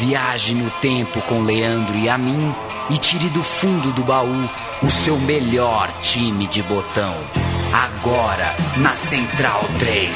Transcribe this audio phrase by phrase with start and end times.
[0.00, 2.54] Viaje no tempo com Leandro e a mim
[2.88, 4.48] e tire do fundo do baú
[4.82, 7.14] o seu melhor time de botão.
[7.70, 10.10] Agora na Central 3.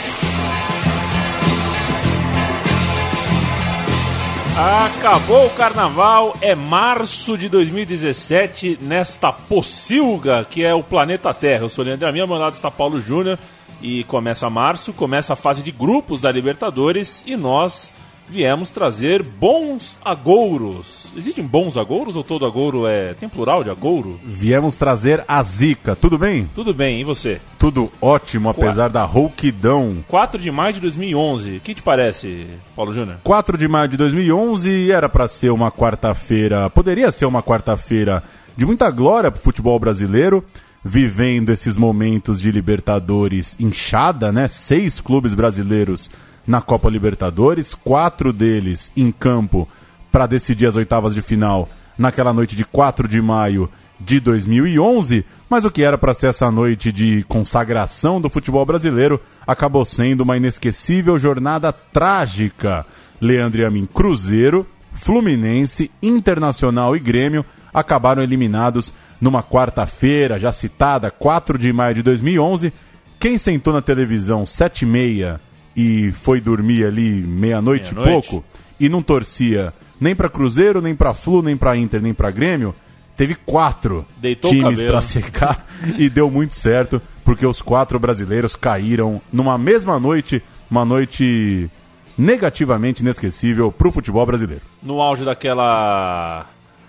[4.86, 11.64] Acabou o carnaval, é março de 2017, nesta pocilga que é o planeta Terra.
[11.64, 13.39] Eu sou Leandro Minha, meu lado está Paulo Júnior
[13.82, 17.93] e começa março, começa a fase de grupos da Libertadores e nós
[18.29, 21.07] viemos trazer bons agouros.
[21.17, 23.14] Existem bons agouros ou todo agouro é.
[23.14, 24.19] Tem plural de agouro?
[24.25, 26.50] Viemos trazer a zica, tudo bem?
[26.55, 27.41] Tudo bem, e você?
[27.59, 30.05] Tudo ótimo, apesar da rouquidão.
[30.09, 33.19] 4 de maio de 2011, o que te parece, Paulo Júnior?
[33.23, 38.22] 4 de maio de 2011 era para ser uma quarta-feira, poderia ser uma quarta-feira
[38.56, 40.45] de muita glória pro futebol brasileiro
[40.84, 44.47] vivendo esses momentos de Libertadores inchada, né?
[44.47, 46.11] Seis clubes brasileiros
[46.47, 49.69] na Copa Libertadores, quatro deles em campo
[50.10, 55.64] para decidir as oitavas de final naquela noite de 4 de maio de 2011, mas
[55.64, 60.36] o que era para ser essa noite de consagração do futebol brasileiro acabou sendo uma
[60.36, 62.84] inesquecível jornada trágica.
[63.20, 71.72] Leandro Amin Cruzeiro, Fluminense, Internacional e Grêmio acabaram eliminados numa quarta-feira, já citada, 4 de
[71.72, 72.72] maio de 2011.
[73.19, 75.41] Quem sentou na televisão 7 e meia
[75.77, 78.44] e foi dormir ali meia-noite meia e pouco
[78.78, 82.75] e não torcia nem para Cruzeiro, nem para Flu, nem para Inter, nem para Grêmio,
[83.16, 85.66] teve quatro Deitou times para secar
[85.98, 91.70] e deu muito certo, porque os quatro brasileiros caíram numa mesma noite, uma noite
[92.16, 94.62] negativamente inesquecível para o futebol brasileiro.
[94.83, 96.47] No auge daquela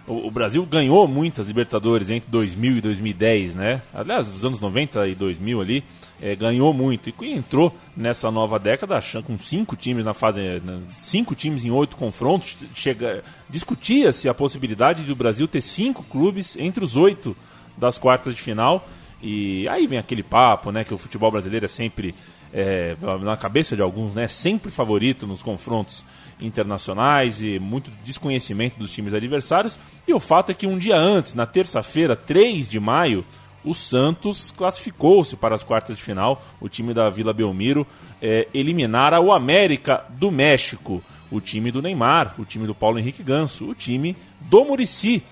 [0.07, 3.81] o, Brasil ganhou muitas Libertadores entre 2000 e 2010, né?
[3.93, 5.83] Aliás, dos anos 90 e 2000 ali
[6.21, 11.35] é, ganhou muito e entrou nessa nova década com cinco times na fase, né, cinco
[11.35, 12.57] times em oito confrontos.
[12.73, 17.35] Chega, discutia-se a possibilidade de o Brasil ter cinco clubes entre os oito
[17.77, 18.87] das quartas de final.
[19.21, 22.13] E aí vem aquele papo, né, que o futebol brasileiro é sempre
[22.53, 26.05] é, na cabeça de alguns, né, sempre favorito nos confrontos
[26.39, 29.79] internacionais e muito desconhecimento dos times adversários.
[30.07, 33.25] E o fato é que um dia antes, na terça-feira, 3 de maio,
[33.65, 36.41] o Santos classificou-se para as quartas de final.
[36.61, 37.85] O time da Vila Belmiro
[38.21, 43.23] é, eliminara o América do México, o time do Neymar, o time do Paulo Henrique
[43.23, 45.23] Ganso, o time do Murici,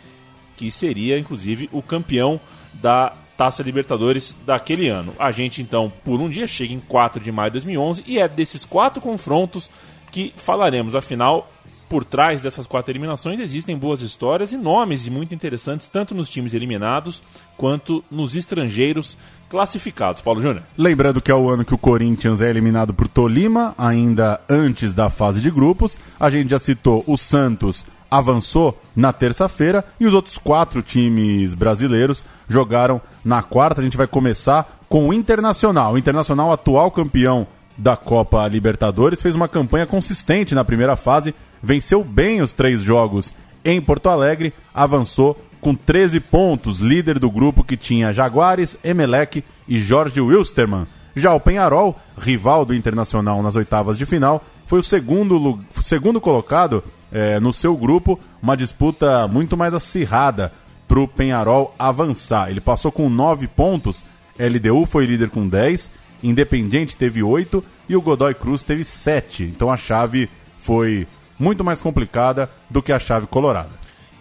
[0.57, 2.41] que seria inclusive o campeão
[2.73, 5.13] da Taça Libertadores daquele ano.
[5.17, 8.27] A gente então, por um dia, chega em 4 de maio de 2011 e é
[8.27, 9.69] desses quatro confrontos
[10.11, 10.95] que falaremos.
[10.95, 11.51] Afinal,
[11.89, 16.53] por trás dessas quatro eliminações existem boas histórias e nomes muito interessantes, tanto nos times
[16.53, 17.21] eliminados
[17.57, 19.17] quanto nos estrangeiros
[19.49, 20.21] classificados.
[20.21, 20.63] Paulo Júnior.
[20.77, 25.09] Lembrando que é o ano que o Corinthians é eliminado por Tolima, ainda antes da
[25.09, 25.97] fase de grupos.
[26.19, 32.23] A gente já citou o Santos avançou na terça-feira e os outros quatro times brasileiros
[32.47, 33.81] jogaram na quarta.
[33.81, 35.93] A gente vai começar com o Internacional.
[35.93, 37.47] O Internacional, atual campeão
[37.77, 43.33] da Copa Libertadores, fez uma campanha consistente na primeira fase, venceu bem os três jogos
[43.63, 49.79] em Porto Alegre, avançou com 13 pontos, líder do grupo que tinha Jaguares, Emelec e
[49.79, 50.85] Jorge Wilstermann.
[51.15, 56.83] Já o Penharol, rival do Internacional nas oitavas de final, foi o segundo, segundo colocado
[57.11, 60.51] é, no seu grupo, uma disputa muito mais acirrada
[60.87, 62.49] para o Penharol avançar.
[62.49, 64.03] Ele passou com 9 pontos,
[64.37, 65.89] LDU foi líder com 10
[66.23, 69.43] Independiente teve oito e o Godoy Cruz teve sete.
[69.43, 71.05] Então a chave foi
[71.37, 73.71] muito mais complicada do que a chave colorada.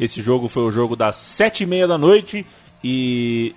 [0.01, 2.45] Esse jogo foi o jogo das sete e meia da noite
[2.83, 3.55] e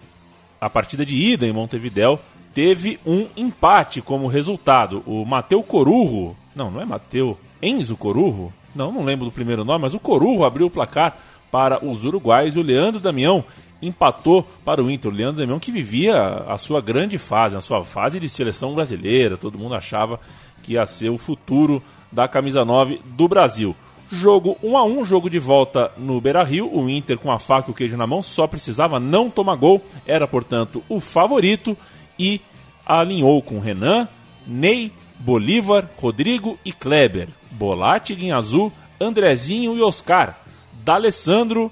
[0.62, 2.20] a partida de ida em Montevidéu
[2.54, 5.02] teve um empate como resultado.
[5.06, 9.82] O Mateu Corurro, não, não é Mateu, Enzo Corurro, não, não lembro do primeiro nome,
[9.82, 11.18] mas o Corurro abriu o placar
[11.52, 13.44] para os uruguais e o Leandro Damião
[13.88, 15.12] empatou para o Inter.
[15.12, 16.16] Leandro Damião que vivia
[16.48, 19.38] a sua grande fase, a sua fase de seleção brasileira.
[19.38, 20.20] Todo mundo achava
[20.64, 23.76] que ia ser o futuro da camisa 9 do Brasil.
[24.12, 26.70] Jogo 1 a 1 jogo de volta no Beira-Rio.
[26.72, 29.84] O Inter com a faca e o queijo na mão só precisava não tomar gol.
[30.06, 31.76] Era, portanto, o favorito
[32.18, 32.40] e
[32.86, 34.08] alinhou com Renan,
[34.46, 37.30] Ney, Bolívar, Rodrigo e Kleber.
[37.52, 40.40] Bolatti, Azul, Andrezinho e Oscar.
[40.84, 41.72] D'Alessandro,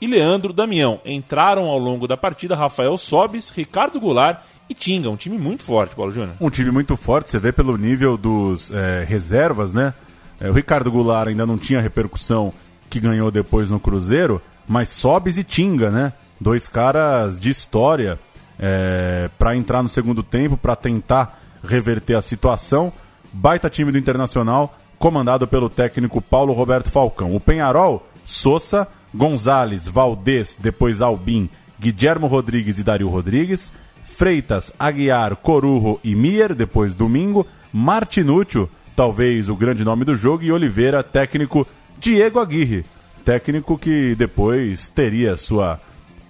[0.00, 1.00] e Leandro Damião.
[1.04, 5.10] Entraram ao longo da partida Rafael Sobis, Ricardo Goulart e Tinga.
[5.10, 6.36] Um time muito forte, Paulo Júnior.
[6.40, 9.92] Um time muito forte, você vê pelo nível dos é, reservas, né?
[10.40, 12.52] É, o Ricardo Goulart ainda não tinha repercussão
[12.88, 16.12] que ganhou depois no Cruzeiro, mas Sobis e Tinga, né?
[16.40, 18.18] Dois caras de história
[18.58, 22.92] é, para entrar no segundo tempo, para tentar reverter a situação.
[23.32, 27.34] Baita time do Internacional, comandado pelo técnico Paulo Roberto Falcão.
[27.34, 31.48] O Penharol, Sousa, Gonzalez, Valdez, depois Albim,
[31.78, 33.72] Guilhermo Rodrigues e Dario Rodrigues,
[34.04, 40.52] Freitas, Aguiar, Corujo e Mier, depois Domingo, Martinúcio, talvez o grande nome do jogo, e
[40.52, 41.66] Oliveira, técnico
[41.98, 42.84] Diego Aguirre,
[43.24, 45.80] técnico que depois teria sua,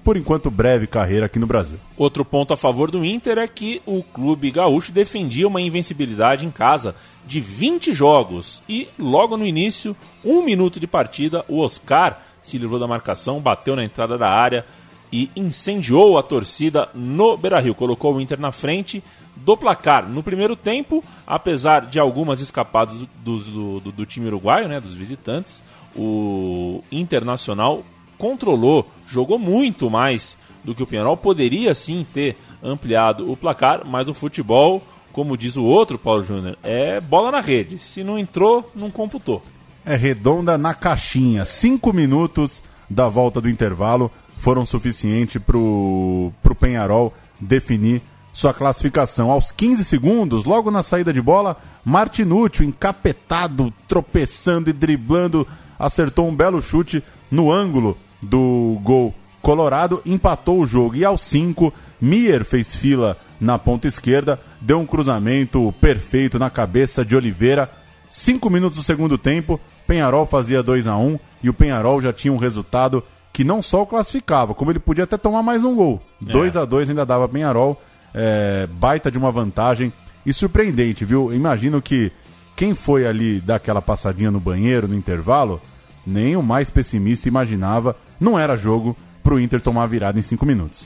[0.05, 1.79] por enquanto, breve carreira aqui no Brasil.
[1.97, 6.51] Outro ponto a favor do Inter é que o clube gaúcho defendia uma invencibilidade em
[6.51, 6.95] casa
[7.27, 12.79] de 20 jogos e logo no início, um minuto de partida, o Oscar se livrou
[12.79, 14.65] da marcação, bateu na entrada da área
[15.13, 19.03] e incendiou a torcida no Beira-Rio, colocou o Inter na frente
[19.37, 20.09] do placar.
[20.09, 24.95] No primeiro tempo, apesar de algumas escapadas do, do, do, do time uruguaio, né, dos
[24.95, 25.63] visitantes,
[25.97, 27.83] o Internacional
[28.17, 34.09] controlou, jogou muito mais do que o Penharol, poderia sim ter ampliado o placar, mas
[34.09, 34.83] o futebol,
[35.13, 37.79] como diz o outro Paulo Júnior, é bola na rede.
[37.79, 39.43] Se não entrou, não computou.
[39.85, 41.45] É redonda na caixinha.
[41.45, 49.31] Cinco minutos da volta do intervalo foram suficientes para o Penharol definir sua classificação.
[49.31, 55.47] Aos 15 segundos, logo na saída de bola, Martinúcio, encapetado, tropeçando e driblando,
[55.79, 60.97] acertou um belo chute no ângulo do gol colorado, empatou o jogo.
[60.97, 67.05] E aos 5, Mier fez fila na ponta esquerda, deu um cruzamento perfeito na cabeça
[67.05, 67.71] de Oliveira.
[68.11, 72.33] Cinco minutos do segundo tempo, Penharol fazia 2 a 1 e o Penharol já tinha
[72.33, 76.03] um resultado que não só o classificava, como ele podia até tomar mais um gol.
[76.21, 76.59] 2 é.
[76.59, 77.81] a 2 ainda dava Penharol,
[78.13, 79.93] é, baita de uma vantagem
[80.27, 81.33] e surpreendente, viu?
[81.33, 82.11] Imagino que
[82.57, 85.61] quem foi ali dar aquela passadinha no banheiro no intervalo,
[86.05, 90.23] nem o mais pessimista imaginava, não era jogo para o Inter tomar a virada em
[90.23, 90.85] 5 minutos.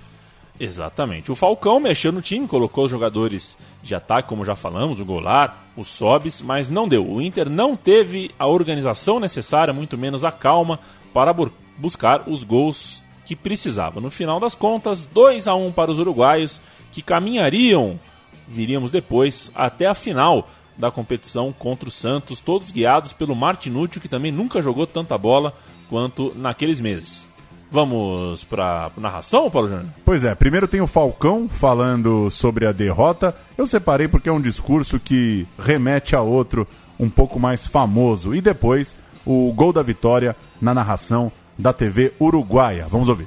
[0.58, 1.32] Exatamente.
[1.32, 5.52] O Falcão mexeu no time, colocou os jogadores de ataque, como já falamos, o Goulart,
[5.76, 7.04] o Sobis, mas não deu.
[7.04, 10.78] O Inter não teve a organização necessária, muito menos a calma,
[11.12, 11.34] para
[11.76, 14.00] buscar os gols que precisava.
[14.00, 16.62] No final das contas, 2 a 1 para os uruguaios,
[16.92, 17.98] que caminhariam,
[18.46, 24.08] viríamos depois, até a final da competição contra o Santos, todos guiados pelo Martinúcio, que
[24.08, 25.52] também nunca jogou tanta bola
[25.88, 27.28] quanto naqueles meses.
[27.74, 29.86] Vamos para narração, Paulo Júnior?
[30.04, 33.34] Pois é, primeiro tem o Falcão falando sobre a derrota.
[33.58, 36.68] Eu separei porque é um discurso que remete a outro
[37.00, 38.32] um pouco mais famoso.
[38.32, 38.94] E depois
[39.26, 42.86] o gol da vitória na narração da TV uruguaia.
[42.88, 43.26] Vamos ouvir.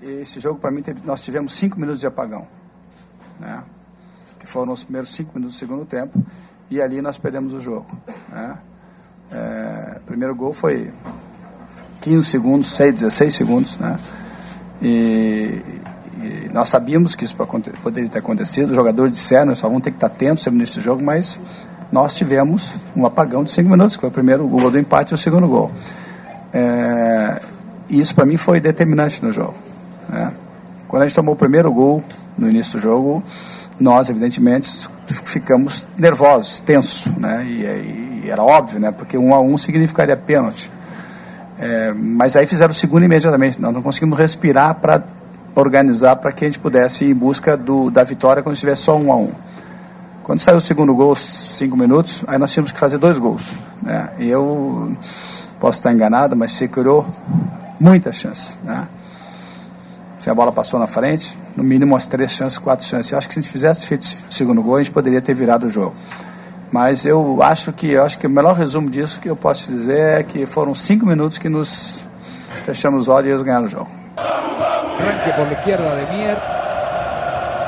[0.00, 2.46] Esse jogo, para mim, teve, nós tivemos cinco minutos de apagão.
[3.38, 3.62] Né?
[4.40, 6.18] Que foram os primeiros cinco minutos do segundo tempo.
[6.70, 7.94] E ali nós perdemos o jogo.
[8.30, 8.58] Né?
[9.30, 10.90] É, primeiro gol foi
[12.00, 13.78] 15 segundos, 6, 16 segundos.
[13.78, 13.96] Né?
[14.82, 15.62] E,
[16.22, 17.36] e nós sabíamos que isso
[17.82, 18.70] poderia ter acontecido.
[18.70, 21.38] Os jogadores disseram, só vão ter que estar atentos no início do jogo, mas
[21.90, 25.14] nós tivemos um apagão de 5 minutos, que foi o primeiro gol do empate e
[25.14, 25.70] o segundo gol.
[26.52, 27.40] É,
[27.88, 29.54] e isso para mim foi determinante no jogo.
[30.08, 30.32] Né?
[30.86, 32.02] Quando a gente tomou o primeiro gol
[32.36, 33.22] no início do jogo,
[33.78, 37.44] nós evidentemente ficamos nervosos, tensos, né?
[37.46, 38.90] E, e era óbvio, né?
[38.90, 40.70] Porque um a um significaria pênalti.
[41.58, 43.60] É, mas aí fizeram o segundo imediatamente.
[43.60, 45.02] Nós não conseguimos respirar para
[45.54, 48.96] organizar para que a gente pudesse ir em busca do, da vitória quando estivesse só
[48.96, 49.30] um a um.
[50.22, 53.50] Quando saiu o segundo gol, cinco minutos, aí nós tínhamos que fazer dois gols.
[53.82, 54.10] Né?
[54.18, 54.94] E eu
[55.58, 57.06] posso estar enganado, mas se criou
[57.80, 58.58] muitas chances.
[58.62, 58.86] Né?
[60.20, 63.10] Se a bola passou na frente, no mínimo umas três chances, quatro chances.
[63.10, 65.34] Eu acho que se a gente fizesse feito o segundo gol, a gente poderia ter
[65.34, 65.94] virado o jogo.
[66.70, 69.72] Mas eu acho que eu acho que o melhor resumo disso que eu posso te
[69.72, 72.06] dizer é que foram cinco minutos que nos
[72.64, 73.88] fechamos os olhos e eles ganharam o jogo.
[74.16, 76.38] Arranque por la izquierda de Mier.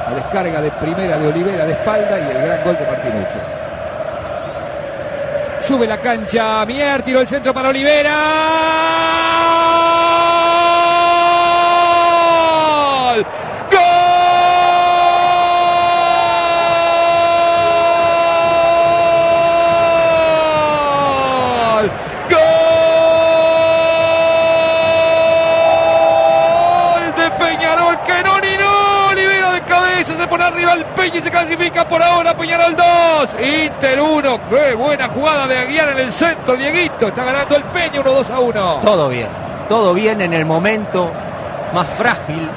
[0.08, 3.38] La descarga de primera de Olivera de espalda y el gran gol de Martinucci.
[5.62, 9.09] Sube la cancha Mier, tiró el centro para Olivera.
[30.50, 35.46] Arriba el Peña y se clasifica por ahora Peñarol 2, Inter 1, qué buena jugada
[35.46, 38.80] de Aguiar en el centro, Dieguito, está ganando el Peña 1 2 a 1.
[38.82, 39.28] Todo bien,
[39.68, 41.12] todo bien en el momento
[41.72, 42.48] más frágil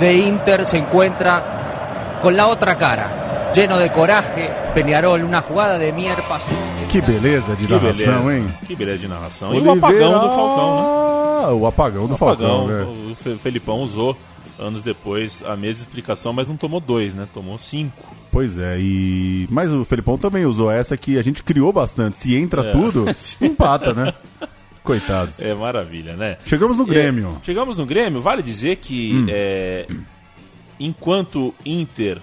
[0.00, 5.92] de Inter se encuentra con la otra cara, lleno de coraje, Peñarol, una jugada de
[5.92, 6.52] Mier pasó.
[6.88, 8.56] Que beleza de narração, hein?
[8.66, 9.54] Que beleza de narração.
[9.54, 11.52] E o apagão do Falcão, né?
[11.52, 12.86] O apagão do o apagão, Falcão, né?
[13.32, 14.16] O Felipão usou
[14.62, 17.26] anos depois a mesma explicação, mas não tomou dois, né?
[17.32, 18.16] Tomou cinco.
[18.30, 22.18] Pois é, e mas o Felipão também usou essa que a gente criou bastante.
[22.18, 22.70] Se entra É.
[22.72, 23.04] tudo,
[23.42, 24.14] empata, né?
[24.82, 25.38] Coitados.
[25.40, 26.38] É maravilha, né?
[26.46, 27.36] Chegamos no Grêmio.
[27.40, 29.86] É, chegamos no Grêmio, vale dizer que é,
[30.80, 32.18] enquanto Inter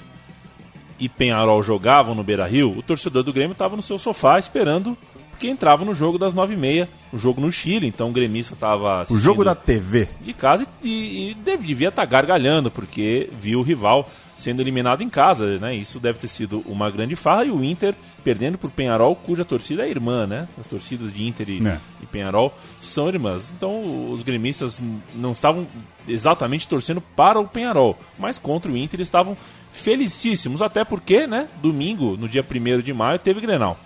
[1.00, 4.98] e Penharol jogavam no Beira Rio, o torcedor do Grêmio estava no seu sofá esperando,
[5.39, 8.55] porque entrava no jogo das nove e meia, o jogo no Chile, então o gremista
[8.55, 10.10] estava O jogo da TV.
[10.19, 15.58] de casa e, e devia estar gargalhando, porque viu o rival sendo eliminado em casa,
[15.58, 15.74] né?
[15.74, 19.86] Isso deve ter sido uma grande farra e o Inter perdendo por Penharol, cuja torcida
[19.86, 20.46] é irmã, né?
[20.60, 21.77] As torcidas de Inter e, É.
[22.03, 23.53] e Penharol são irmãs.
[23.55, 24.81] Então os gremistas
[25.15, 25.65] não estavam
[26.05, 29.38] exatamente torcendo para o Penharol, mas contra o Inter estavam
[29.72, 31.48] felicíssimos, até porque, né?
[31.62, 33.79] Domingo, no dia 1 de maio, teve Grenal.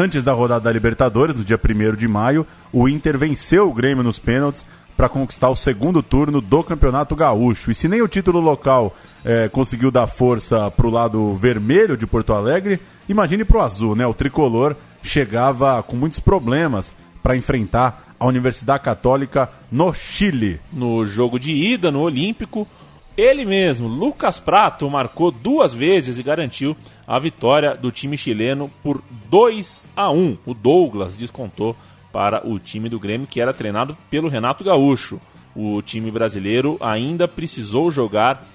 [0.00, 4.04] Antes da rodada da Libertadores, no dia 1 de maio, o Inter venceu o Grêmio
[4.04, 4.64] nos pênaltis
[4.96, 7.72] para conquistar o segundo turno do Campeonato Gaúcho.
[7.72, 12.06] E se nem o título local eh, conseguiu dar força para o lado vermelho de
[12.06, 14.06] Porto Alegre, imagine para o azul, né?
[14.06, 20.60] O tricolor chegava com muitos problemas para enfrentar a Universidade Católica no Chile.
[20.72, 22.68] no jogo de ida no Olímpico.
[23.18, 29.02] Ele mesmo, Lucas Prato, marcou duas vezes e garantiu a vitória do time chileno por
[29.28, 30.38] 2 a 1.
[30.46, 31.74] O Douglas descontou
[32.12, 35.20] para o time do Grêmio, que era treinado pelo Renato Gaúcho.
[35.52, 38.46] O time brasileiro ainda precisou jogar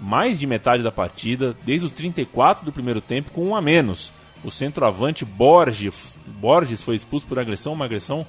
[0.00, 4.12] mais de metade da partida, desde os 34 do primeiro tempo, com um a menos.
[4.44, 8.24] O centroavante Borges, Borges foi expulso por agressão, uma agressão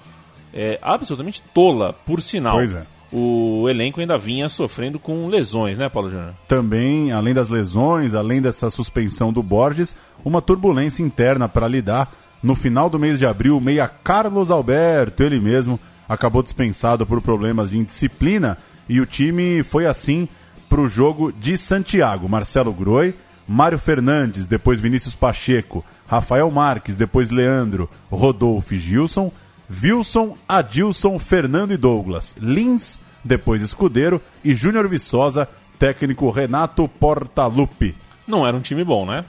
[0.52, 2.56] é, absolutamente tola, por sinal.
[2.56, 2.84] Pois é.
[3.16, 6.34] O elenco ainda vinha sofrendo com lesões, né, Paulo Júnior?
[6.48, 12.12] Também, além das lesões, além dessa suspensão do Borges, uma turbulência interna para lidar.
[12.42, 15.80] No final do mês de abril, o meia Carlos Alberto, ele mesmo,
[16.10, 18.58] acabou dispensado por problemas de indisciplina
[18.90, 20.28] e o time foi assim
[20.68, 22.28] para o jogo de Santiago.
[22.28, 23.14] Marcelo Groi,
[23.48, 29.32] Mário Fernandes, depois Vinícius Pacheco, Rafael Marques, depois Leandro, Rodolfo e Gilson,
[29.72, 35.48] Wilson, Adilson, Fernando e Douglas, Lins, depois Escudeiro e Júnior Viçosa,
[35.80, 37.96] técnico Renato Portaluppi.
[38.28, 39.26] Não era um time bom, né?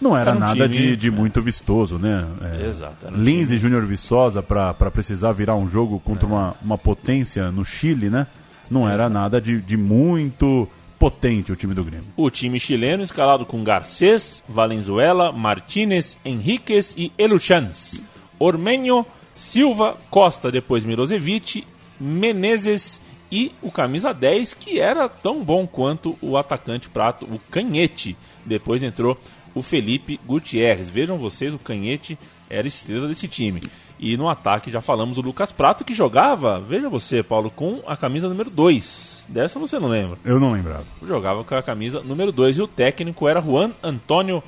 [0.00, 2.26] Não era, Era um nada time- de, de muito vistoso, né?
[2.60, 6.54] É, Exato, um Lins time- e Júnior Viçosa para precisar virar um jogo contra uma,
[6.62, 8.26] uma potência no Chile, né?
[8.70, 12.06] Não era nada de, de muito potente o time do Grêmio.
[12.16, 18.02] O time chileno escalado com Garcês, Valenzuela, Martínez, Henriquez e Eluchans.
[18.38, 21.64] Ormenho, Silva, Costa, depois Mirosevic,
[22.00, 23.00] Menezes
[23.30, 28.16] e o camisa 10, que era tão bom quanto o atacante prato, o Canhete.
[28.44, 29.18] Depois entrou
[29.54, 30.88] o Felipe Gutierrez.
[30.88, 33.62] Vejam vocês, o Canhete era estrela desse time.
[33.98, 37.96] E no ataque já falamos o Lucas Prato, que jogava, veja você, Paulo, com a
[37.96, 39.26] camisa número 2.
[39.28, 40.84] Dessa você não lembra Eu não lembrava.
[41.02, 44.42] jogava com a camisa número 2 e o técnico era Juan Antônio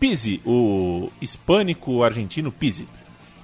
[0.00, 2.86] Pizzi, o hispânico argentino Pizzi.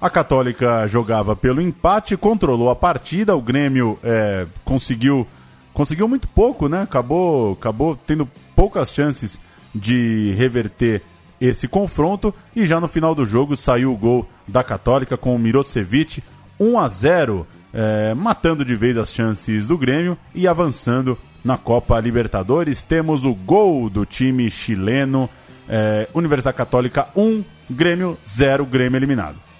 [0.01, 5.27] A Católica jogava pelo empate, controlou a partida, o Grêmio é, conseguiu
[5.73, 6.81] conseguiu muito pouco, né?
[6.81, 9.39] Acabou, acabou tendo poucas chances
[9.73, 11.03] de reverter
[11.39, 15.39] esse confronto e já no final do jogo saiu o gol da Católica com o
[15.39, 16.23] Mirosevic
[16.59, 21.99] 1 a 0, é, matando de vez as chances do Grêmio e avançando na Copa
[21.99, 22.81] Libertadores.
[22.81, 25.29] Temos o gol do time chileno,
[25.69, 29.50] é, Universidade Católica 1, Grêmio 0, Grêmio eliminado.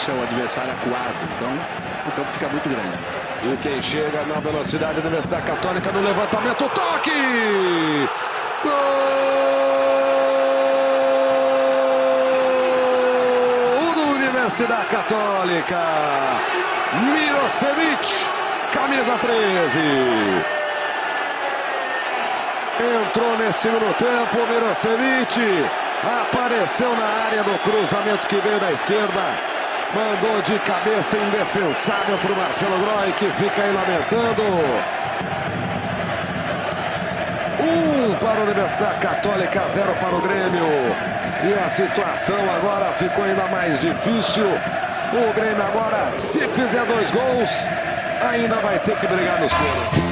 [0.00, 1.14] Deixa o adversário acuado.
[1.36, 1.52] Então,
[2.06, 2.98] o campo fica muito grande.
[3.42, 8.08] E quem chega na velocidade da Universidade Católica no levantamento, toque!
[8.62, 8.72] Gol
[13.94, 15.78] do Universidade Católica!
[17.04, 18.08] Mirosevic,
[18.72, 20.44] camisa 13.
[23.02, 25.68] Entrou nesse segundo tempo, Mirosevic
[26.02, 29.59] apareceu na área do cruzamento que veio da esquerda.
[29.94, 34.42] Mandou de cabeça indefensável para o Marcelo Groy, que fica aí lamentando.
[37.60, 40.64] Um para a Universidade Católica, zero para o Grêmio.
[41.42, 44.46] E a situação agora ficou ainda mais difícil.
[44.46, 47.50] O Grêmio agora, se fizer dois gols,
[48.20, 50.10] ainda vai ter que brigar nos coros.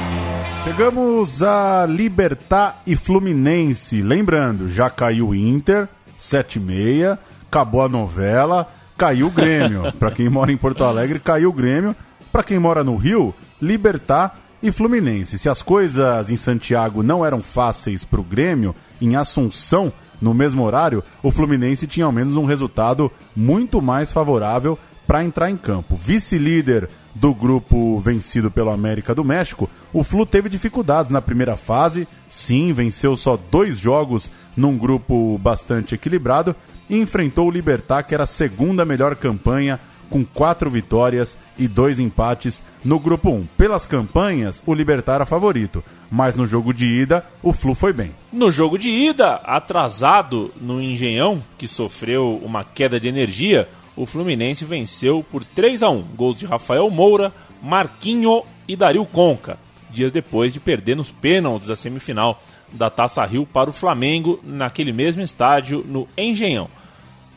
[0.65, 4.01] Chegamos a Libertar e Fluminense.
[4.01, 8.67] Lembrando, já caiu o Inter, 7 e meia, acabou a novela,
[8.99, 9.93] caiu o Grêmio.
[9.97, 11.95] Para quem mora em Porto Alegre, caiu o Grêmio.
[12.31, 15.39] Para quem mora no Rio, Libertar e Fluminense.
[15.39, 19.91] Se as coisas em Santiago não eram fáceis para o Grêmio, em Assunção,
[20.21, 24.77] no mesmo horário, o Fluminense tinha ao menos um resultado muito mais favorável
[25.07, 25.95] para entrar em campo.
[25.95, 32.05] Vice-líder do grupo vencido pelo América do México, o Flu teve dificuldades na primeira fase.
[32.29, 36.55] Sim, venceu só dois jogos num grupo bastante equilibrado
[36.89, 39.79] e enfrentou o Libertar, que era a segunda melhor campanha,
[40.09, 43.47] com quatro vitórias e dois empates no grupo 1.
[43.57, 48.11] Pelas campanhas, o Libertar era favorito, mas no jogo de ida, o Flu foi bem.
[48.33, 54.65] No jogo de ida, atrasado no Engenhão, que sofreu uma queda de energia, o Fluminense
[54.65, 59.59] venceu por 3 a 1 Gols de Rafael Moura, Marquinho e Dario Conca.
[59.91, 62.41] Dias depois de perder nos pênaltis a semifinal
[62.71, 66.69] da Taça Rio para o Flamengo naquele mesmo estádio no Engenhão.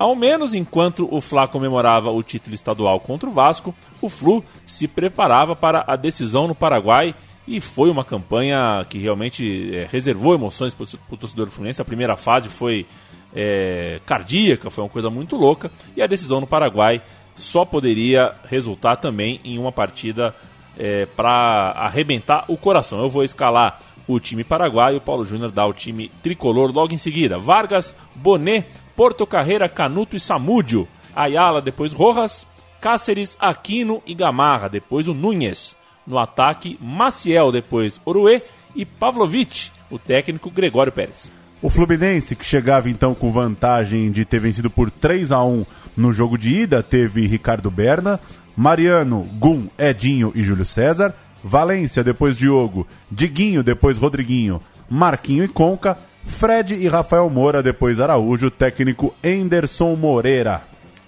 [0.02, 4.88] Ao menos enquanto o Fla comemorava o título estadual contra o Vasco, o Flu se
[4.88, 7.14] preparava para a decisão no Paraguai
[7.46, 11.80] e foi uma campanha que realmente é, reservou emoções para o torcedor fluminense.
[11.80, 12.84] A primeira fase foi
[13.32, 17.00] é, cardíaca, foi uma coisa muito louca, e a decisão no Paraguai
[17.36, 20.34] só poderia resultar também em uma partida
[20.76, 23.00] é, para arrebentar o coração.
[23.00, 26.98] Eu vou escalar o time paraguaio, o Paulo Júnior dá o time tricolor logo em
[26.98, 27.38] seguida.
[27.38, 30.86] Vargas, Bonet, Porto Carreira, Canuto e Samúdio.
[31.14, 32.46] Ayala, depois Rojas,
[32.80, 35.76] Cáceres, Aquino e Gamarra, depois o Núñez.
[36.06, 38.42] No ataque, Maciel, depois Oruê
[38.74, 41.30] e Pavlovic, o técnico Gregório Pérez.
[41.60, 45.64] O Fluminense, que chegava então com vantagem de ter vencido por 3 a 1
[45.96, 48.18] no jogo de ida, teve Ricardo Berna,
[48.56, 55.96] Mariano, Gum, Edinho e Júlio César, Valência, depois Diogo, Diguinho, depois Rodriguinho, Marquinho e Conca,
[56.24, 60.62] Fred e Rafael Moura, depois Araújo, técnico Enderson Moreira.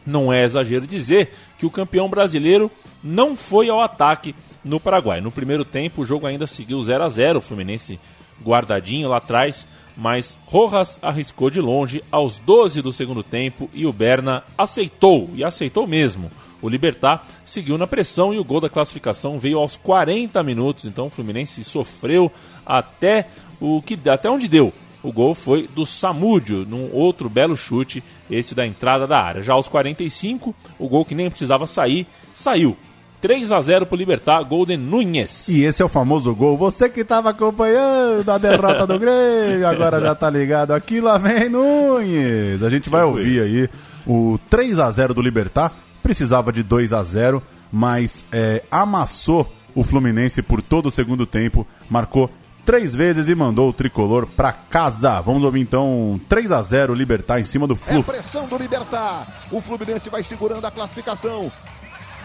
[0.07, 2.71] Não é exagero dizer que o campeão brasileiro
[3.03, 5.21] não foi ao ataque no Paraguai.
[5.21, 7.99] No primeiro tempo, o jogo ainda seguiu 0 a 0 o Fluminense
[8.43, 9.67] guardadinho lá atrás,
[9.97, 15.45] mas Rojas arriscou de longe aos 12 do segundo tempo e o Berna aceitou, e
[15.45, 16.31] aceitou mesmo.
[16.61, 21.07] O Libertar seguiu na pressão e o gol da classificação veio aos 40 minutos, então
[21.07, 22.33] o Fluminense sofreu
[22.65, 23.29] até
[23.61, 24.73] o que até onde deu.
[25.05, 29.43] O gol foi do Samúdio, num outro belo chute, esse da entrada da área.
[29.43, 32.75] Já aos 45, o gol que nem precisava sair, saiu.
[33.21, 35.49] 3 a 0 pro Libertar, Golden Nunes.
[35.49, 36.57] E esse é o famoso gol.
[36.57, 41.49] Você que estava acompanhando a derrota do Grêmio, agora já tá ligado aqui, lá vem
[41.49, 42.63] Nunes.
[42.63, 43.69] A gente vai ouvir aí
[44.07, 45.73] o 3 a 0 do Libertar.
[46.03, 51.67] Precisava de 2 a 0 mas é, amassou o Fluminense por todo o segundo tempo,
[51.91, 52.31] marcou
[52.65, 55.21] três vezes e mandou o tricolor para casa.
[55.21, 58.01] Vamos ouvir então 3 a 0 Libertar em cima do Flu.
[58.01, 59.47] É pressão do Libertar.
[59.51, 61.53] O Fluminense vai segurando a classificação.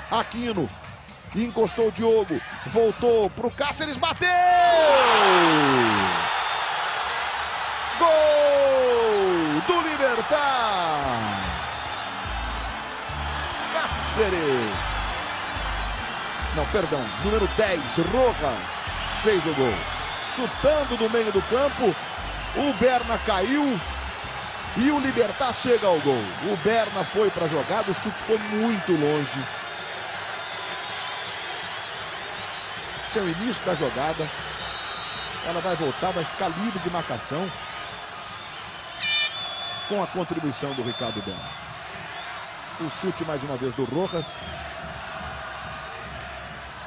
[0.10, 0.70] Aquino
[1.36, 2.40] encostou o Diogo,
[2.74, 4.28] voltou pro Cáceres, bateu!
[8.00, 11.44] Gol do Libertar!
[13.74, 15.00] Cáceres!
[16.56, 18.90] Não, perdão, número 10, Rojas
[19.24, 19.99] fez o gol.
[20.40, 21.94] Chutando do meio do campo,
[22.56, 23.78] o Berna caiu
[24.78, 26.24] e o Libertar chega ao gol.
[26.46, 29.60] O Berna foi para a jogada, o chute foi muito longe.
[33.12, 34.30] seu início da jogada.
[35.46, 37.50] Ela vai voltar, vai ficar livre de marcação.
[39.88, 41.50] Com a contribuição do Ricardo Bena.
[42.82, 44.26] O chute mais uma vez do Rojas.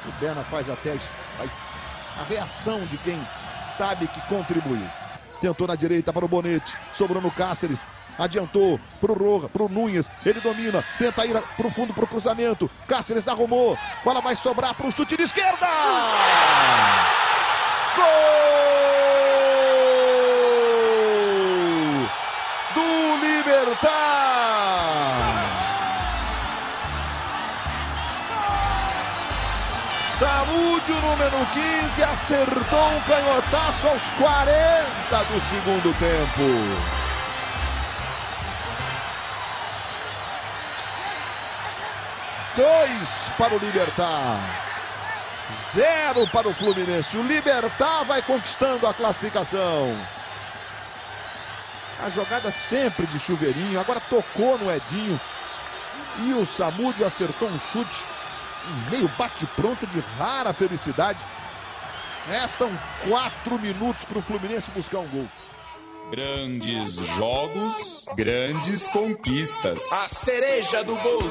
[0.05, 0.97] O Berna faz até
[2.17, 3.19] a reação de quem
[3.77, 4.87] sabe que contribuiu.
[5.41, 6.73] Tentou na direita para o Bonete.
[6.93, 7.85] Sobrou no Cáceres.
[8.17, 10.09] Adiantou para o Roja, para o Nunes.
[10.25, 10.83] Ele domina.
[10.97, 12.69] Tenta ir para o fundo para o cruzamento.
[12.87, 13.77] Cáceres arrumou.
[14.05, 15.67] Bola vai sobrar para o chute de esquerda.
[17.95, 18.03] Gol!
[22.75, 24.32] Do Libertar!
[30.83, 36.43] Samúdio, número 15, acertou um canhotaço aos 40 do segundo tempo.
[42.55, 44.39] Dois para o Libertar.
[45.73, 47.15] Zero para o Fluminense.
[47.17, 49.95] O Libertar vai conquistando a classificação.
[52.01, 53.79] A jogada sempre de chuveirinho.
[53.79, 55.19] Agora tocou no Edinho.
[56.19, 58.12] E o Samúdio acertou um chute
[58.67, 61.19] um meio bate-pronto de rara felicidade.
[62.27, 62.71] Restam
[63.07, 65.27] quatro minutos para o Fluminense buscar um gol.
[66.11, 69.91] Grandes jogos, grandes conquistas.
[69.91, 71.29] A cereja do bolo.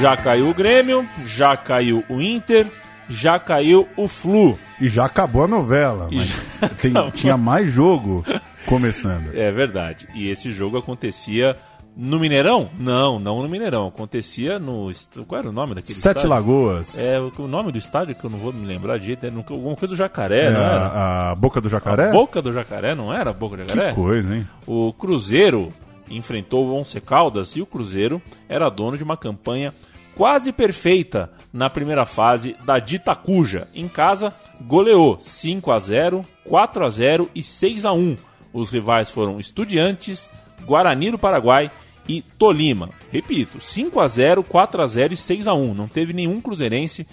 [0.00, 2.66] Já caiu o Grêmio, já caiu o Inter,
[3.08, 4.58] já caiu o Flu.
[4.80, 6.08] E já acabou a novela.
[6.10, 6.32] Mas
[6.80, 8.24] tem, tinha mais jogo
[8.70, 9.34] começando.
[9.36, 10.08] É verdade.
[10.14, 11.56] E esse jogo acontecia
[11.96, 12.70] no Mineirão?
[12.78, 13.88] Não, não no Mineirão.
[13.88, 14.90] Acontecia no.
[15.26, 16.30] Qual era o nome daquele Sete estádio?
[16.30, 16.96] Lagoas.
[16.98, 19.76] É, o nome do estádio que eu não vou me lembrar de jeito, é alguma
[19.76, 20.86] coisa do Jacaré, É, não era?
[20.86, 22.12] a, a Boca do Jacaré?
[22.12, 23.32] Boca do Jacaré, não era?
[23.32, 23.88] Boca do Jacaré?
[23.90, 24.46] Que coisa, hein?
[24.66, 25.72] O Cruzeiro
[26.08, 29.74] enfrentou o Once Caldas e o Cruzeiro era dono de uma campanha
[30.16, 33.66] quase perfeita na primeira fase da Dita Cuja.
[33.74, 38.16] Em casa, goleou 5 a 0, 4 a 0 e 6 a 1.
[38.52, 40.28] Os rivais foram Estudiantes,
[40.64, 41.70] Guarani do Paraguai
[42.08, 42.90] e Tolima.
[43.10, 45.74] Repito, 5 a 0, 4 a 0 e 6 a 1.
[45.74, 47.06] Não teve nenhum cruzeirense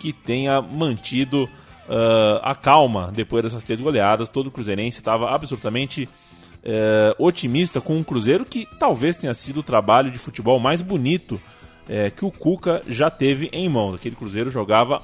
[0.00, 1.48] que tenha mantido
[1.88, 4.30] ah, a calma depois dessas três goleadas.
[4.30, 6.08] Todo cruzeirense estava absolutamente
[6.62, 11.40] eh, otimista com um Cruzeiro que talvez tenha sido o trabalho de futebol mais bonito
[11.88, 13.94] eh, que o Cuca já teve em mãos.
[13.94, 15.02] Aquele Cruzeiro jogava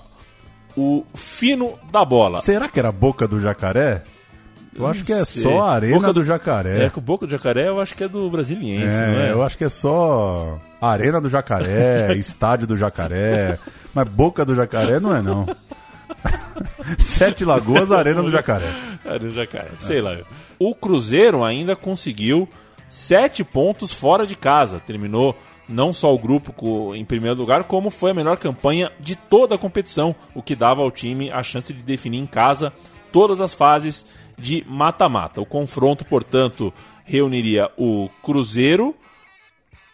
[0.77, 2.41] o fino da bola.
[2.41, 4.05] Será que era Boca do Jacaré?
[4.79, 5.43] Eu acho que é sei.
[5.43, 6.85] só a Arena Boca do Jacaré.
[6.85, 9.33] É, que o Boca do Jacaré eu acho que é do Brasiliense, não É, é?
[9.33, 13.59] eu acho que é só Arena do Jacaré, Estádio do Jacaré.
[13.95, 15.47] Mas Boca do Jacaré não é, não.
[16.99, 18.67] Sete Lagoas, Arena do Jacaré.
[19.07, 20.17] É, do Jacaré, sei lá.
[20.59, 22.49] O Cruzeiro ainda conseguiu
[22.89, 24.81] sete pontos fora de casa.
[24.85, 25.37] Terminou
[25.69, 29.59] não só o grupo em primeiro lugar, como foi a melhor campanha de toda a
[29.59, 32.73] competição, o que dava ao time a chance de definir em casa
[33.13, 34.05] todas as fases
[34.39, 35.41] de mata-mata.
[35.41, 36.73] O confronto, portanto,
[37.05, 38.95] reuniria o Cruzeiro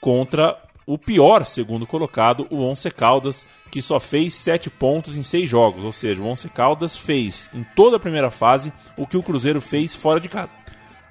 [0.01, 5.49] contra o pior segundo colocado, o Once Caldas, que só fez sete pontos em seis
[5.49, 5.85] jogos.
[5.85, 9.61] Ou seja, o Once Caldas fez em toda a primeira fase o que o Cruzeiro
[9.61, 10.53] fez fora de casa.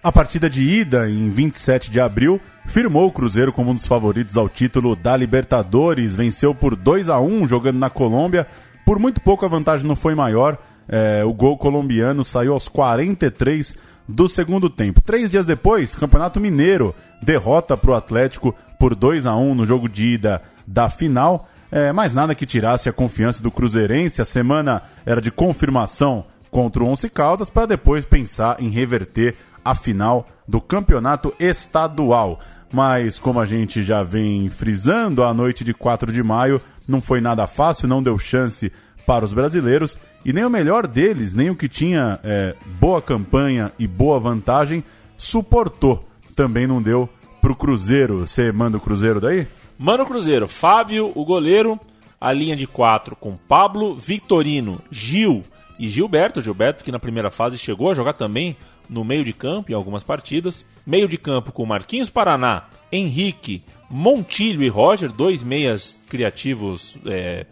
[0.04, 4.36] A partida de ida, em 27 de abril, firmou o Cruzeiro como um dos favoritos
[4.36, 6.16] ao título da Libertadores.
[6.16, 8.48] Venceu por 2 a 1 jogando na Colômbia.
[8.84, 10.58] Por muito pouco a vantagem não foi maior.
[10.92, 13.76] É, o gol colombiano saiu aos 43
[14.08, 15.02] do segundo tempo.
[15.02, 19.88] Três dias depois, Campeonato Mineiro derrota para o Atlético por 2 a 1 no jogo
[19.88, 21.48] de ida da final.
[21.72, 24.22] É, mas nada que tirasse a confiança do Cruzeirense.
[24.22, 29.74] A semana era de confirmação contra o Once Caldas para depois pensar em reverter a
[29.74, 32.42] final do campeonato estadual.
[32.72, 37.22] Mas como a gente já vem frisando, a noite de 4 de maio não foi
[37.22, 38.72] nada fácil, não deu chance
[39.06, 43.72] para os brasileiros e nem o melhor deles, nem o que tinha é, boa campanha
[43.78, 44.84] e boa vantagem,
[45.18, 46.06] suportou.
[46.36, 47.10] Também não deu
[47.42, 48.20] para o Cruzeiro.
[48.20, 49.48] Você manda o Cruzeiro daí?
[49.78, 51.80] Mano Cruzeiro, Fábio, o goleiro,
[52.20, 55.44] a linha de quatro com Pablo, Victorino, Gil
[55.80, 56.42] e Gilberto.
[56.42, 58.56] Gilberto que na primeira fase chegou a jogar também
[58.88, 60.64] no meio de campo em algumas partidas.
[60.86, 67.46] Meio de campo com Marquinhos Paraná, Henrique, Montilho e Roger, dois meias criativos é,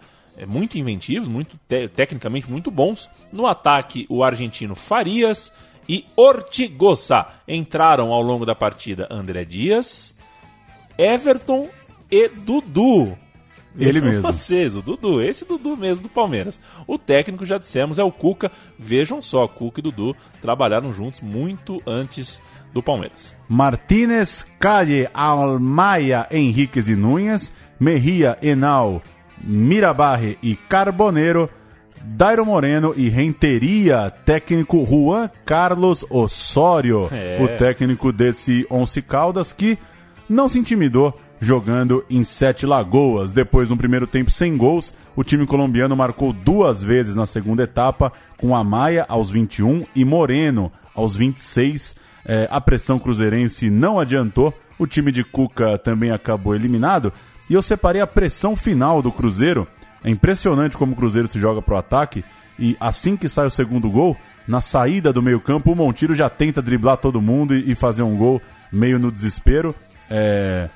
[0.45, 3.09] muito inventivos, muito te- tecnicamente muito bons.
[3.31, 5.51] No ataque, o argentino Farias
[5.87, 7.25] e Ortigosa.
[7.47, 10.15] Entraram ao longo da partida André Dias,
[10.97, 11.69] Everton
[12.11, 13.17] e Dudu.
[13.77, 14.23] Ele mesmo.
[14.23, 16.59] Vocês, o Dudu, esse Dudu mesmo do Palmeiras.
[16.87, 18.51] O técnico, já dissemos, é o Cuca.
[18.77, 22.41] Vejam só, Cuca e Dudu trabalharam juntos muito antes
[22.73, 23.33] do Palmeiras.
[23.47, 29.01] Martínez, Calle, Almaia, Henriquez e Núñez, Mejia, Enal,
[29.43, 31.49] Mirabarre e Carboneiro,
[32.01, 37.37] Dairo Moreno e Renteria, técnico Juan Carlos Osório, É.
[37.41, 39.77] o técnico desse Once Caldas que
[40.29, 43.31] não se intimidou jogando em Sete Lagoas.
[43.31, 48.11] Depois, no primeiro tempo sem gols, o time colombiano marcou duas vezes na segunda etapa,
[48.37, 51.95] com Amaya aos 21 e Moreno aos 26.
[52.25, 57.11] É, a pressão cruzeirense não adiantou, o time de Cuca também acabou eliminado.
[57.49, 59.67] E eu separei a pressão final do Cruzeiro.
[60.03, 62.23] É impressionante como o Cruzeiro se joga pro ataque.
[62.57, 64.15] E assim que sai o segundo gol,
[64.47, 68.17] na saída do meio-campo, o Monteiro já tenta driblar todo mundo e, e fazer um
[68.17, 69.73] gol meio no desespero.
[70.09, 70.69] É,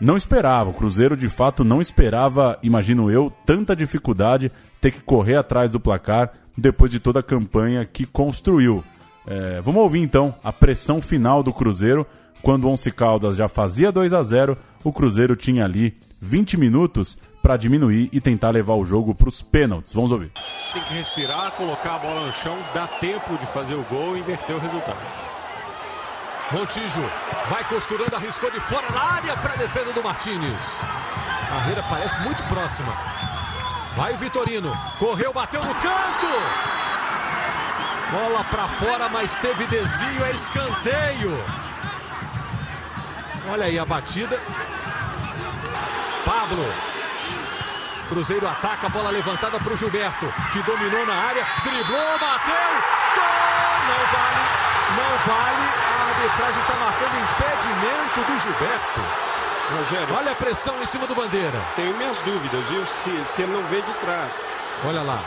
[0.00, 4.50] não esperava, o Cruzeiro de fato não esperava, imagino eu, tanta dificuldade
[4.80, 8.84] ter que correr atrás do placar depois de toda a campanha que construiu.
[9.26, 12.06] É, vamos ouvir então a pressão final do Cruzeiro.
[12.44, 17.16] Quando o Once Caldas já fazia 2 a 0 o Cruzeiro tinha ali 20 minutos
[17.42, 19.94] para diminuir e tentar levar o jogo para os pênaltis.
[19.94, 20.30] Vamos ouvir.
[20.74, 24.20] Tem que respirar, colocar a bola no chão, dá tempo de fazer o gol e
[24.20, 24.98] inverter o resultado.
[26.52, 27.00] Montijo
[27.48, 30.62] vai costurando, arriscou de fora na área para a defesa do Martinez.
[31.48, 32.94] A barreira parece muito próxima.
[33.96, 36.26] Vai o Vitorino, correu, bateu no canto.
[38.12, 41.64] Bola para fora, mas teve desvio, é escanteio.
[43.48, 44.40] Olha aí a batida.
[46.24, 46.64] Pablo.
[48.08, 52.54] Cruzeiro ataca, bola levantada para o Gilberto, que dominou na área, driblou, bateu.
[53.14, 53.64] Gol!
[53.88, 54.42] Não vale,
[54.96, 59.00] Não vale, a arbitragem está marcando impedimento do Gilberto.
[59.70, 61.58] Rogério, Olha a pressão em cima do Bandeira.
[61.76, 62.84] tenho minhas dúvidas, viu?
[62.86, 64.32] Se, se ele não vê de trás.
[64.84, 65.20] Olha lá.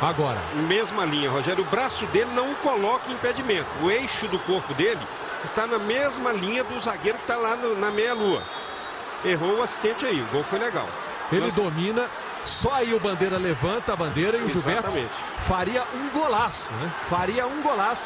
[0.00, 0.40] Agora.
[0.54, 1.62] Mesma linha, Rogério.
[1.62, 3.68] O braço dele não o coloca em impedimento.
[3.82, 5.00] O eixo do corpo dele
[5.44, 8.42] está na mesma linha do zagueiro que está lá no- na meia-lua.
[9.24, 10.20] Errou o assistente aí.
[10.20, 10.88] O gol foi legal.
[11.30, 12.08] Ele Mas- domina,
[12.42, 15.12] só aí o Bandeira levanta a bandeira e o Gilberto Exatamente.
[15.46, 16.90] faria um golaço, né?
[17.08, 18.02] Faria um golaço.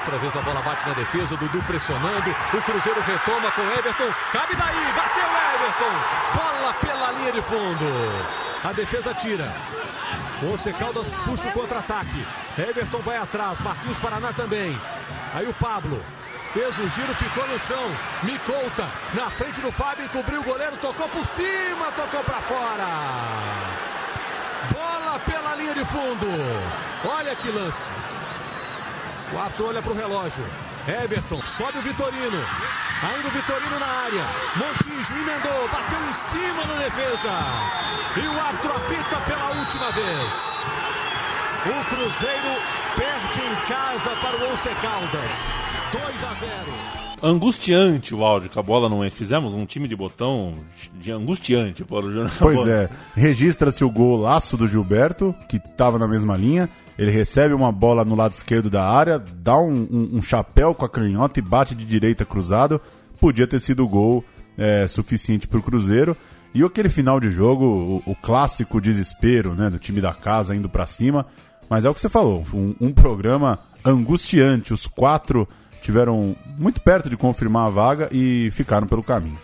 [0.00, 4.56] Outra vez a bola bate na defesa, Dudu pressionando, o Cruzeiro retoma com Everton, cabe
[4.56, 5.92] daí, bateu Everton,
[6.34, 7.84] bola pela linha de fundo.
[8.62, 9.52] A defesa tira.
[10.42, 12.26] O Caldas puxa o contra-ataque.
[12.58, 14.78] Everton vai atrás, Marquinhos Paraná também.
[15.32, 16.02] Aí o Pablo
[16.52, 17.90] fez o giro, ficou no chão.
[18.22, 22.86] Micouta na frente do Fábio, cobriu o goleiro, tocou por cima, tocou para fora.
[24.72, 26.26] Bola pela linha de fundo.
[27.04, 27.90] Olha que lance.
[29.32, 30.44] O árbitro olha para o relógio.
[30.86, 32.44] Everton, sobe o Vitorino.
[33.02, 34.26] Ainda o Vitorino na área.
[34.56, 37.32] Montijo emendou, bateu em cima da defesa.
[38.16, 40.34] E o árbitro apita pela última vez.
[41.66, 42.56] O Cruzeiro
[42.96, 45.36] perde em casa para o Once Caldas.
[45.92, 46.72] 2 a 0.
[47.22, 49.10] Angustiante o áudio, que a bola não é.
[49.10, 50.54] Fizemos um time de botão
[50.94, 52.30] de angustiante para o Júnior.
[52.38, 56.68] Pois é, registra-se o golaço do Gilberto, que estava na mesma linha.
[56.98, 60.84] Ele recebe uma bola no lado esquerdo da área, dá um, um- um chapéu com
[60.86, 62.80] a canhota e bate de direita cruzado.
[63.20, 64.24] Podia ter sido gol
[64.56, 66.16] é, suficiente para o Cruzeiro.
[66.52, 67.64] E aquele final de jogo,
[68.06, 71.26] o, o clássico desespero né, do time da casa indo para cima.
[71.68, 74.74] Mas é o que você falou, um, um programa angustiante.
[74.74, 75.48] Os quatro
[75.80, 79.38] tiveram muito perto de confirmar a vaga e ficaram pelo caminho.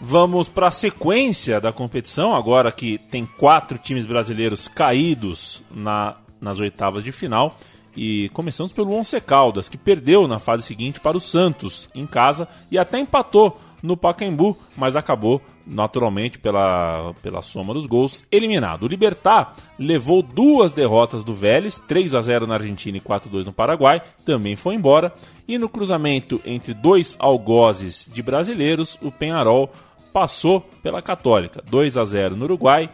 [0.00, 6.60] Vamos para a sequência da competição, agora que tem quatro times brasileiros caídos na, nas
[6.60, 7.58] oitavas de final.
[7.96, 12.46] E começamos pelo Once Caldas, que perdeu na fase seguinte para o Santos em casa
[12.70, 18.82] e até empatou no Pacaembu, mas acabou naturalmente pela, pela soma dos gols eliminado.
[18.82, 23.32] O Libertar levou duas derrotas do Vélez, 3 a 0 na Argentina e 4 a
[23.32, 25.14] 2 no Paraguai, também foi embora.
[25.48, 29.70] E no cruzamento entre dois algozes de brasileiros, o Penharol
[30.12, 32.90] passou pela Católica, 2 a 0 no Uruguai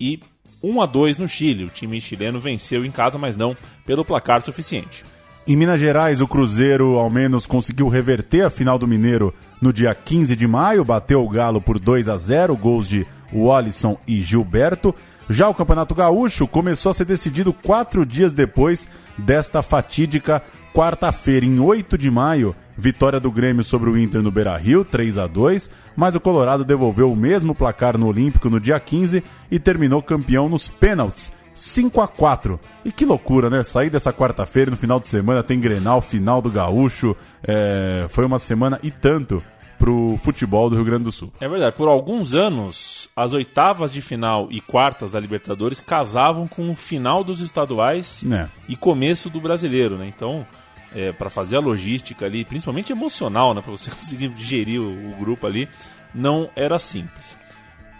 [0.00, 0.20] e
[0.62, 1.64] 1 a 2 no Chile.
[1.64, 5.04] O time chileno venceu em casa, mas não pelo placar suficiente.
[5.48, 9.32] Em Minas Gerais, o Cruzeiro ao menos conseguiu reverter a final do Mineiro
[9.62, 13.96] no dia 15 de maio, bateu o Galo por 2 a 0, gols de Wallison
[14.08, 14.92] e Gilberto.
[15.30, 20.42] Já o Campeonato Gaúcho começou a ser decidido quatro dias depois desta fatídica
[20.74, 22.52] quarta-feira, em 8 de maio.
[22.76, 26.64] Vitória do Grêmio sobre o Inter no Beira Rio, 3 a 2 mas o Colorado
[26.64, 32.00] devolveu o mesmo placar no Olímpico no dia 15 e terminou campeão nos pênaltis, 5
[32.02, 33.62] a 4 E que loucura, né?
[33.62, 37.16] Sair dessa quarta-feira no final de semana tem Grenal, final do Gaúcho.
[37.42, 39.42] É, Foi uma semana e tanto
[39.78, 41.32] pro futebol do Rio Grande do Sul.
[41.40, 46.70] É verdade, por alguns anos, as oitavas de final e quartas da Libertadores casavam com
[46.70, 48.48] o final dos estaduais É.
[48.68, 50.06] e começo do brasileiro, né?
[50.14, 50.46] Então,
[50.94, 53.60] é, para fazer a logística ali, principalmente emocional, né?
[53.62, 55.68] Para você conseguir digerir o, o grupo ali,
[56.14, 57.36] não era simples.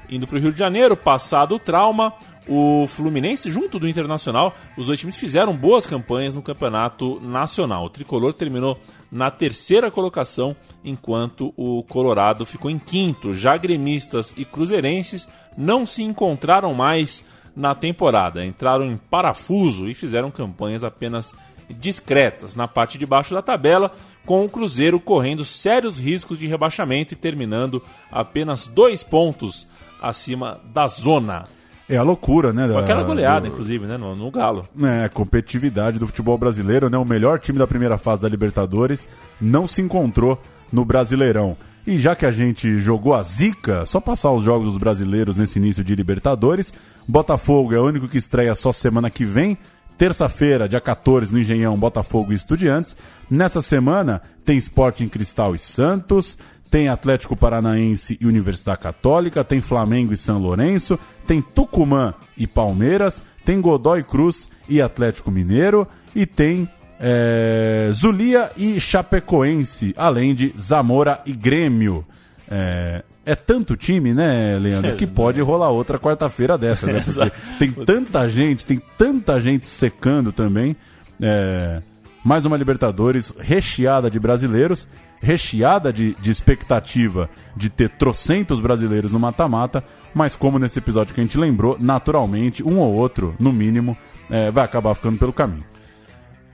[0.09, 2.13] Indo para o Rio de Janeiro, passado o trauma,
[2.49, 7.85] o Fluminense, junto do Internacional, os dois times fizeram boas campanhas no campeonato nacional.
[7.85, 8.79] O tricolor terminou
[9.11, 10.55] na terceira colocação,
[10.85, 13.35] enquanto o Colorado ficou em quinto.
[13.35, 18.45] Já gremistas e cruzeirenses não se encontraram mais na temporada.
[18.45, 21.35] Entraram em parafuso e fizeram campanhas apenas
[21.69, 23.93] discretas na parte de baixo da tabela,
[24.25, 29.67] com o Cruzeiro correndo sérios riscos de rebaixamento e terminando apenas dois pontos
[30.01, 31.56] acima da zona.
[31.89, 32.67] É a loucura, né?
[32.67, 33.97] Da- aquela goleada, do- inclusive, né?
[33.97, 34.69] No, no Galo.
[34.83, 36.99] É, competitividade do futebol brasileiro, né?
[36.99, 39.09] O melhor time da primeira fase da Libertadores
[39.41, 40.41] não se encontrou
[40.73, 41.57] no Brasileirão.
[41.87, 45.61] E já que a gente jogou a zica, só passar os jogos dos brasileiros nesse
[45.61, 46.75] início de Libertadores.
[47.07, 49.57] Botafogo é o único que estreia só semana que vem.
[49.97, 52.97] Terça-feira, dia 14, no Engenhão, Botafogo e Estudiantes.
[53.31, 56.37] Nessa semana tem Sporting Cristal e Santos,
[56.71, 63.23] tem Atlético Paranaense e Universidade Católica, tem Flamengo e São Lourenço, tem Tucumã e Palmeiras,
[63.45, 71.21] tem Godoy Cruz e Atlético Mineiro e tem é, Zulia e Chapecoense, além de Zamora
[71.27, 72.05] e Grêmio.
[72.49, 77.01] É, é tanto time, né, Leandro, que pode rolar outra quarta-feira dessa, né?
[77.05, 80.77] Porque tem tanta gente, tem tanta gente secando também.
[81.21, 81.83] É,
[82.25, 84.87] mais uma Libertadores recheada de brasileiros,
[85.21, 91.21] recheada de, de expectativa de ter trocentos brasileiros no mata-mata, mas como nesse episódio que
[91.21, 93.97] a gente lembrou, naturalmente, um ou outro, no mínimo,
[94.31, 95.65] é, vai acabar ficando pelo caminho.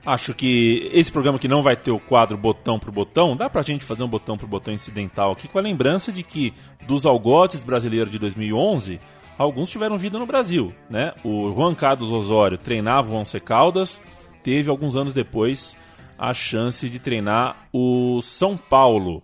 [0.05, 3.61] Acho que esse programa que não vai ter o quadro botão por botão, dá pra
[3.61, 6.53] gente fazer um botão por botão incidental aqui com a lembrança de que
[6.85, 8.99] dos algotes brasileiros de 2011,
[9.37, 11.13] alguns tiveram vida no Brasil, né?
[11.23, 14.01] O Juan Carlos Osório treinava o Once Caldas,
[14.43, 15.77] teve alguns anos depois
[16.29, 19.21] a chance de treinar o São Paulo.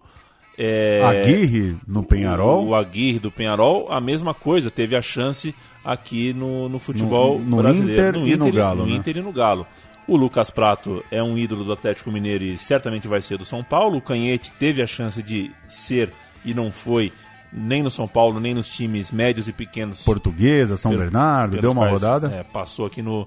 [0.58, 2.66] É, Aguirre no Penharol.
[2.66, 7.40] O, o Aguirre do Penharol, a mesma coisa, teve a chance aqui no, no futebol
[7.40, 8.20] No- no brasileiro.
[8.20, 8.96] Inter e no Galo, no né?
[8.98, 9.66] Inter e no Galo.
[10.06, 13.64] O Lucas Prato é um ídolo do Atlético Mineiro e certamente vai ser do São
[13.64, 13.98] Paulo.
[13.98, 16.12] O Canhete teve a chance de ser
[16.44, 17.14] e não foi
[17.54, 20.04] nem no São Paulo, nem nos times médios e pequenos.
[20.04, 22.28] Portuguesa, São Bernardo, deu uma quais, rodada.
[22.36, 23.26] é, passou aqui no,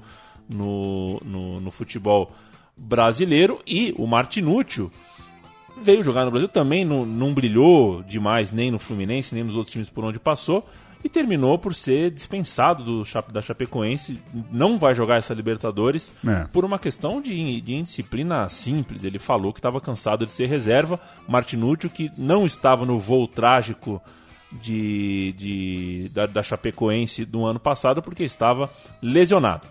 [0.52, 2.30] no, no, no futebol
[2.82, 3.60] brasileiro.
[3.66, 4.90] E o Martinúcio
[5.80, 9.72] veio jogar no Brasil, também não, não brilhou demais nem no Fluminense, nem nos outros
[9.72, 10.66] times por onde passou.
[11.04, 14.20] E terminou por ser dispensado do, da Chapecoense.
[14.52, 16.44] Não vai jogar essa Libertadores É.
[16.52, 19.02] por uma questão de, de indisciplina simples.
[19.02, 21.00] Ele falou que estava cansado de ser reserva.
[21.26, 24.00] Martinúcio, que não estava no voo trágico
[24.60, 28.70] de, de, da, da Chapecoense do ano passado, porque estava
[29.02, 29.66] lesionado.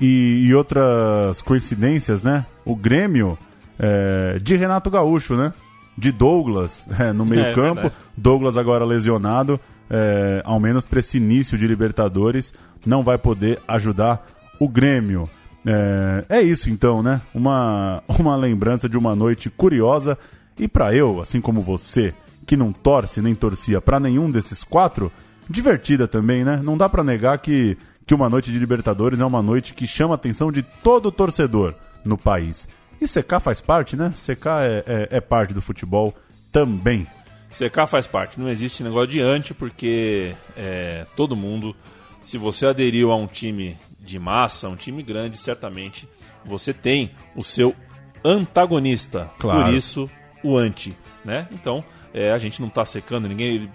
[0.00, 2.46] E, e outras coincidências, né?
[2.64, 3.38] O Grêmio
[3.78, 5.52] é, de Renato Gaúcho, né?
[5.96, 7.74] De Douglas é, no É, meio-campo.
[7.82, 7.94] verdade.
[8.16, 9.58] Douglas agora lesionado,
[9.90, 12.54] é, ao menos para esse início de Libertadores,
[12.86, 14.24] não vai poder ajudar
[14.60, 15.28] o Grêmio.
[15.66, 17.20] É, é isso então, né?
[17.34, 20.16] Uma, uma lembrança de uma noite curiosa.
[20.58, 22.12] E para eu, assim como você,
[22.46, 25.10] que não torce nem torcia para nenhum desses quatro,
[25.48, 26.60] divertida também, né?
[26.62, 27.76] Não dá para negar que,
[28.08, 31.74] que uma noite de Libertadores é uma noite que chama a atenção de todo torcedor
[32.02, 32.66] no país.
[32.98, 34.14] E CK faz parte, né?
[34.16, 36.14] CK é, é, é parte do futebol
[36.50, 37.06] também.
[37.50, 41.76] CK faz parte, não existe negócio de anti, porque é, todo mundo,
[42.22, 46.08] se você aderiu a um time de massa, um time grande, certamente
[46.46, 47.76] você tem o seu
[48.24, 49.30] antagonista.
[49.38, 49.64] Claro.
[49.64, 50.10] Por isso,
[50.42, 50.96] o anti.
[51.28, 51.46] Né?
[51.52, 53.68] Então, é, a gente não tá secando ninguém.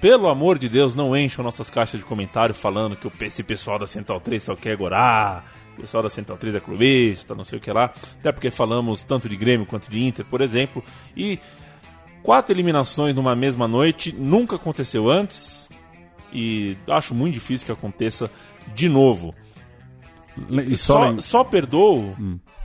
[0.00, 3.86] Pelo amor de Deus, não encham nossas caixas de comentário falando que esse pessoal da
[3.86, 5.44] Central 3 só quer gorar,
[5.78, 7.92] o pessoal da Central 3 é clubista, não sei o que lá.
[8.18, 10.82] Até porque falamos tanto de Grêmio quanto de Inter, por exemplo.
[11.16, 11.38] E
[12.24, 15.68] quatro eliminações numa mesma noite nunca aconteceu antes.
[16.32, 18.28] E acho muito difícil que aconteça
[18.74, 19.32] de novo.
[20.50, 22.16] E só, Só, lem- só perdoo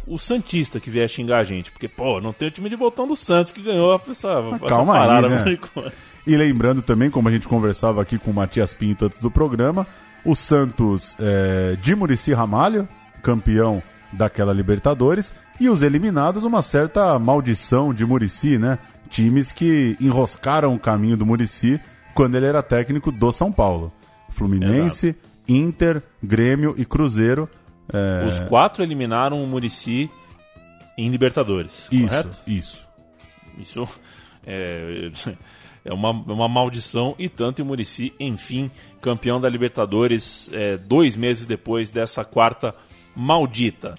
[0.07, 1.71] o Santista que vier xingar a gente.
[1.71, 4.93] Porque, pô, não tem o time de botão do Santos que ganhou essa, essa calma
[4.93, 5.29] aí, parada.
[5.29, 5.39] né?
[5.39, 5.91] maricona.
[6.25, 9.87] E lembrando também, como a gente conversava aqui com o Matias Pinto antes do programa,
[10.23, 12.87] o Santos é, de Murici Ramalho,
[13.23, 13.81] campeão
[14.13, 18.77] daquela Libertadores, e os eliminados, uma certa maldição de Murici, né?
[19.09, 21.79] Times que enroscaram o caminho do Murici
[22.13, 23.91] quando ele era técnico do São Paulo.
[24.29, 25.15] Fluminense,
[25.47, 27.49] Inter, Grêmio e Cruzeiro.
[27.93, 30.10] É, Os quatro eliminaram o Murici
[30.97, 32.41] em Libertadores, Isso, correto?
[32.45, 32.88] isso.
[33.58, 33.88] Isso
[34.45, 35.12] é,
[35.86, 38.69] é uma, uma maldição e tanto e o Murici, enfim,
[39.01, 42.75] campeão da Libertadores é, dois meses depois dessa quarta
[43.15, 43.95] maldita.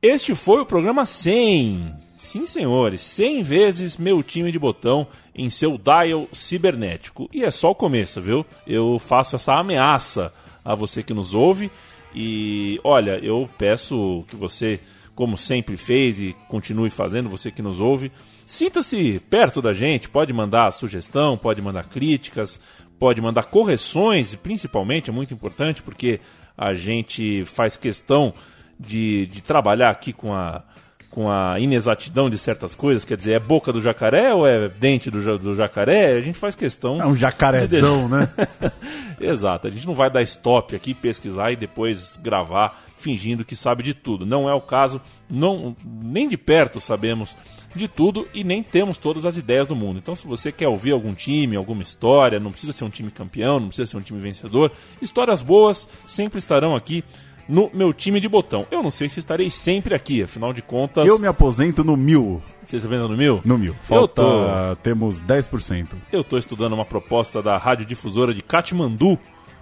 [0.00, 2.06] Este foi o programa 100.
[2.18, 7.28] Sim, senhores, 100 vezes meu time de botão em seu dial cibernético.
[7.32, 8.44] E é só o começo, viu?
[8.66, 10.32] Eu faço essa ameaça
[10.64, 11.70] a você que nos ouve.
[12.18, 14.80] E olha, eu peço que você,
[15.14, 18.10] como sempre fez e continue fazendo, você que nos ouve,
[18.46, 20.08] sinta-se perto da gente.
[20.08, 22.58] Pode mandar sugestão, pode mandar críticas,
[22.98, 26.18] pode mandar correções, e principalmente é muito importante porque
[26.56, 28.32] a gente faz questão
[28.80, 30.64] de, de trabalhar aqui com a,
[31.10, 35.10] com a inexatidão de certas coisas, quer dizer, é boca do jacaré ou é dente
[35.10, 36.12] do, do jacaré?
[36.12, 37.00] A gente faz questão.
[37.00, 38.28] É um jacarezão, de- né?
[39.18, 43.82] Exato, a gente não vai dar stop aqui, pesquisar e depois gravar fingindo que sabe
[43.82, 44.26] de tudo.
[44.26, 47.34] Não é o caso, não, nem de perto sabemos
[47.74, 49.98] de tudo e nem temos todas as ideias do mundo.
[49.98, 53.58] Então, se você quer ouvir algum time, alguma história, não precisa ser um time campeão,
[53.60, 57.02] não precisa ser um time vencedor, histórias boas sempre estarão aqui
[57.48, 58.66] no meu time de botão.
[58.70, 61.06] Eu não sei se estarei sempre aqui, afinal de contas.
[61.06, 62.42] Eu me aposento no mil.
[62.64, 63.40] Você está vendo no mil?
[63.44, 63.72] No mil.
[63.72, 65.88] Eu Falta, tô- temos 10%.
[66.12, 69.18] Eu estou estudando uma proposta da radiodifusora de Katmandu,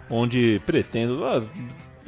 [0.09, 1.25] onde pretendo.
[1.25, 1.43] ah,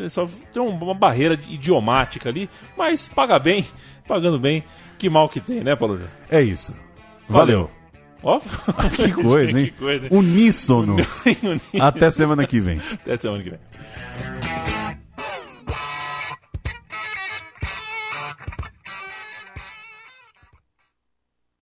[0.09, 3.65] Só tem um- uma barreira idiomática ali, mas paga bem,
[4.07, 4.63] pagando bem,
[4.99, 6.01] que mal que tem, né, Paulo?
[6.31, 6.75] É isso.
[7.29, 7.71] Valeu.
[8.23, 8.39] Ó,
[8.97, 9.65] Que coisa, hein?
[9.67, 10.11] que coisa, hein?
[10.17, 10.97] Uníssono.
[11.81, 12.79] Até semana que vem.
[12.93, 13.59] Até semana que vem.